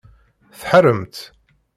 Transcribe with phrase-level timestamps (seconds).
[0.59, 1.17] Tḥaremt?